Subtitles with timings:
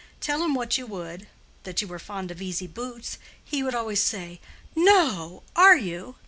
[0.19, 4.41] Tell him what you would—that you were fond of easy boots—he would always say,
[4.75, 5.43] "No!
[5.55, 6.15] are you?"